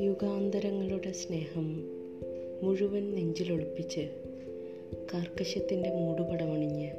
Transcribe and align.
യുഗാന്തരങ്ങളുടെ 0.00 1.12
സ്നേഹം 1.12 1.90
മുഴുവൻ 2.62 3.14
നെഞ്ചിലൊളിപ്പിച്ച് 3.14 4.00
കാർക്കശ്യത്തിന്റെ 5.14 5.90
മൂടുപടമണിഞ്ഞ് 5.90 6.90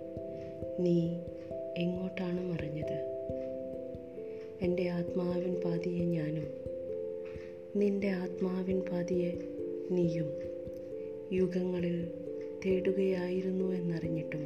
നീ 0.79 1.15
എങ്ങോട്ടാണ് 1.77 2.51
മറിഞ്ഞത്? 2.51 3.17
എന്റെ 4.61 4.87
ആത്മാവിൻ 4.87 5.55
പാതിയെ 5.55 6.05
ഞാനും 6.05 6.47
നിന്റെ 7.75 8.07
ആത്മാവിൻ 8.07 8.81
പാതിയെ 8.81 9.31
നീയും 9.91 10.33
യുഗങ്ങളിൽ 11.31 12.07
തേടുകയായിരുന്നു 12.65 13.65
എന്നറിഞ്ഞിട്ടും 13.75 14.43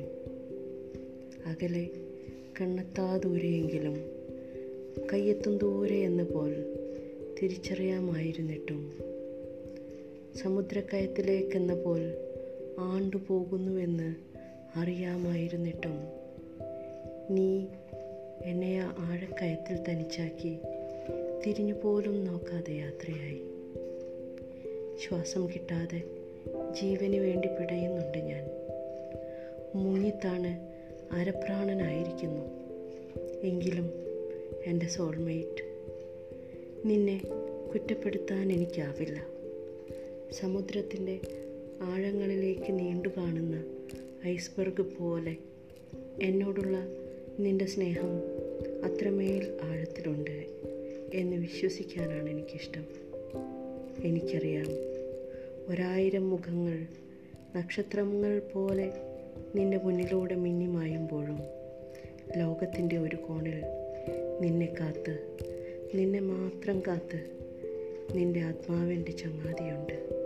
അകലെ 1.46 2.13
കണ്ണെത്താ 2.62 3.18
ദൂരെയെങ്കിലും 3.18 3.96
കയ്യെത്തും 5.14 5.58
ദൂരെ 5.58 5.96
എന്ന 5.96 6.24
പോൽ 6.24 6.52
തിരിച്ചറിയാമായിരുന്നിട്ടും 7.42 8.92
സമുദ്രക്കയത്തിലേക്കെന്ന 10.38 11.74
പോൽ 11.74 12.14
ആണ്ടുപോകുന്നുവെന്ന് 12.80 14.16
അറിയാമായിരുന്നിട്ടും 14.76 15.96
നീ 17.30 17.66
എന്നെ 18.44 18.80
ആ 18.80 18.96
ആഴക്കയത്തിൽ 19.00 19.84
തനിച്ചാക്കി 19.90 20.58
തിരിഞ്ഞു 21.48 21.74
പോലും 21.74 22.24
നോക്കാതെ 22.26 22.72
യാത്രയായി. 22.72 23.42
ശ്വാസം 24.98 25.50
കിട്ടാതെ 25.50 26.02
ജീവന് 26.72 27.16
വേണ്ടി 27.16 27.48
പിടയുന്നുണ്ട് 27.48 28.18
ഞാൻ. 28.18 28.46
മുങ്ങിത്താണ് 29.76 30.73
അരപ്രാണനായിരിക്കുന്നു. 31.14 32.42
എങ്കിലും 33.44 33.90
എന്റെ 34.66 34.88
സോൾമേറ്റ് 34.88 35.64
നിന്നെ 36.86 37.22
കുറ്റപ്പെടുത്താൻ 37.74 38.52
എനിക്കാവില്ല. 38.52 39.26
സമുദ്രത്തിന്റെ 40.32 41.20
ആഴങ്ങളിലേക്ക് 41.82 42.80
നീണ്ടു 42.80 43.10
കാണുന്ന 43.18 43.64
ഐസ്ബർഗ് 44.28 44.82
പോലെ 44.82 45.36
എന്നോടുള്ള 46.22 46.78
നിന്റെ 47.40 47.66
സ്നേഹം 47.66 48.18
അത്രമേൽ 48.86 49.58
ആഴത്തിലുണ്ട് 49.64 50.46
എന്ന് 51.14 51.36
വിശ്വസിക്കാനാണ് 51.36 52.30
എനിക്കിഷ്ടം. 52.30 52.86
എനിക്കറിയാം 54.04 54.68
ഒരായിരം 55.72 56.30
മുഖങ്ങൾ 56.30 56.88
നക്ഷത്രങ്ങൾ 57.56 58.42
പോലെ 58.54 59.13
നിന്റെ 59.56 59.78
മുന്നിലൂടെ 59.78 60.36
മിന്നിമായുമ്പോഴും 60.36 61.40
ലോകത്തിന്റെ 62.38 62.98
ഒരു 62.98 63.16
കോണിൽ 63.16 63.64
നിന്നെ 64.42 64.74
കാത്ത് 64.80 65.38
നിന്നെ 65.96 66.20
മാത്രം 66.20 66.84
കാത്ത് 66.88 67.30
നിന്റെ 68.16 68.40
ആത്മാവിന്റെ 68.40 69.12
ചങ്ങാതിയുണ്ട്. 69.12 70.23